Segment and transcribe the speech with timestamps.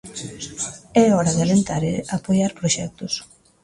[1.03, 3.13] É hora de alentar e apoiar proxectos.